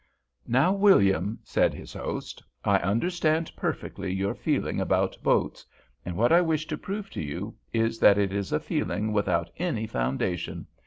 [0.47, 5.63] "Now, William," said his host, "I understand perfectly your feeling about boats,
[6.03, 9.51] and what I wish to prove to you is that it is a feeling without
[9.59, 10.65] any foundation.